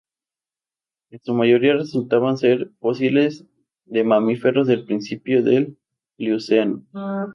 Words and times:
En 1.11 1.19
su 1.23 1.35
mayoría 1.35 1.75
resultaban 1.75 2.35
ser 2.35 2.71
fósiles 2.79 3.45
de 3.85 4.03
mamíferos 4.03 4.65
del 4.65 4.83
principio 4.85 5.43
del 5.43 5.77
plioceno. 6.17 6.83